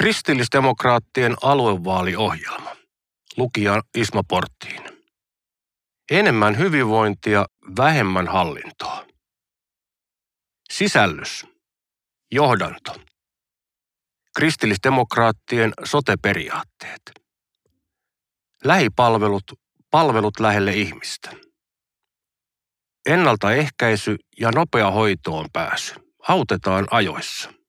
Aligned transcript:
Kristillisdemokraattien 0.00 1.36
aluevaaliohjelma. 1.42 2.76
Lukija 3.36 3.82
Isma 3.96 4.22
Porttiin. 4.28 4.82
Enemmän 6.10 6.58
hyvinvointia, 6.58 7.46
vähemmän 7.76 8.28
hallintoa. 8.28 9.06
Sisällys. 10.72 11.46
Johdanto. 12.32 12.96
Kristillisdemokraattien 14.36 15.72
soteperiaatteet. 15.84 17.02
Lähipalvelut, 18.64 19.52
palvelut 19.90 20.40
lähelle 20.40 20.72
ihmistä. 20.72 21.30
Ennaltaehkäisy 23.06 24.16
ja 24.40 24.50
nopea 24.50 24.90
hoitoon 24.90 25.46
pääsy. 25.52 25.94
Autetaan 26.28 26.86
ajoissa. 26.90 27.59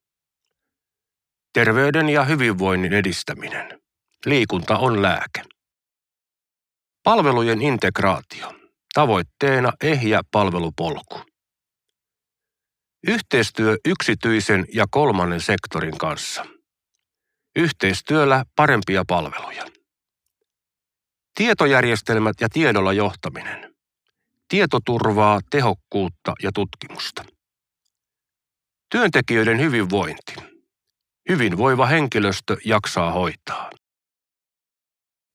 Terveyden 1.54 2.10
ja 2.10 2.24
hyvinvoinnin 2.24 2.94
edistäminen. 2.94 3.82
Liikunta 4.26 4.78
on 4.78 5.02
lääke. 5.02 5.44
Palvelujen 7.04 7.62
integraatio. 7.62 8.54
Tavoitteena 8.94 9.74
ehjä 9.84 10.22
palvelupolku. 10.32 11.22
Yhteistyö 13.08 13.78
yksityisen 13.86 14.66
ja 14.74 14.86
kolmannen 14.92 15.42
sektorin 15.42 15.98
kanssa. 15.98 16.46
Yhteistyöllä 17.56 18.46
parempia 18.56 19.04
palveluja. 19.08 19.66
Tietojärjestelmät 21.36 22.36
ja 22.42 22.50
tiedolla 22.50 22.94
johtaminen. 22.94 23.76
Tietoturvaa, 24.48 25.40
tehokkuutta 25.50 26.34
ja 26.44 26.52
tutkimusta. 26.52 27.26
Työntekijöiden 28.92 29.60
hyvinvointi. 29.60 30.34
Hyvinvoiva 31.32 31.86
henkilöstö 31.86 32.58
jaksaa 32.66 33.12
hoitaa. 33.12 33.70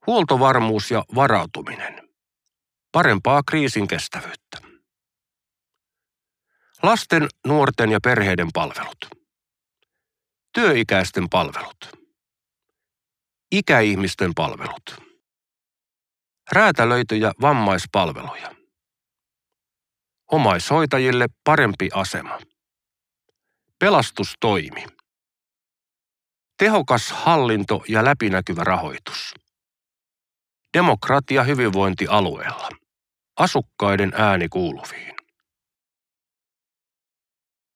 Huoltovarmuus 0.07 0.91
ja 0.91 1.05
varautuminen. 1.15 2.09
Parempaa 2.93 3.43
kriisin 3.43 3.89
kestävyyttä. 3.89 4.59
Lasten, 6.83 7.29
nuorten 7.47 7.91
ja 7.91 7.99
perheiden 8.05 8.49
palvelut. 8.55 8.97
Työikäisten 10.55 11.29
palvelut. 11.29 11.91
Ikäihmisten 13.53 14.35
palvelut. 14.35 15.03
Räätälöityjä 16.53 17.33
vammaispalveluja. 17.41 18.55
Omaishoitajille 20.33 21.27
parempi 21.45 21.89
asema. 21.95 22.39
Pelastustoimi. 23.79 24.96
Tehokas 26.59 27.13
hallinto 27.13 27.83
ja 27.89 28.05
läpinäkyvä 28.05 28.65
rahoitus. 28.65 29.35
Demokratia 30.77 31.43
hyvinvointialueella. 31.43 32.69
Asukkaiden 33.39 34.13
ääni 34.17 34.49
kuuluviin. 34.49 35.16